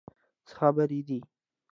څه 0.47 0.53
خبرې 0.59 0.99
دي؟ 1.07 1.19